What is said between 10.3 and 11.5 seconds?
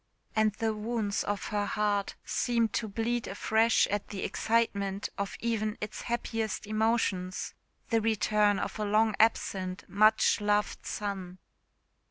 loved son.